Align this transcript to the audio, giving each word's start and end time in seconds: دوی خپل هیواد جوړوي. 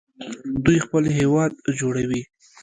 دوی 0.63 0.77
خپل 0.85 1.03
هیواد 1.17 1.51
جوړوي. 1.79 2.21